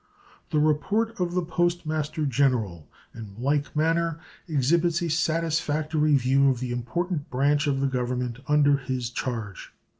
The 0.49 0.57
report 0.57 1.19
of 1.19 1.35
the 1.35 1.43
Post 1.43 1.85
Master 1.85 2.25
General 2.25 2.89
in 3.13 3.35
like 3.37 3.75
manner 3.75 4.19
exhibits 4.47 4.99
a 5.03 5.11
satisfactory 5.11 6.15
view 6.15 6.49
of 6.49 6.59
the 6.59 6.71
important 6.71 7.29
branch 7.29 7.67
of 7.67 7.81
the 7.81 7.87
Government 7.87 8.39
under 8.47 8.77
his 8.77 9.11
charge. 9.11 9.71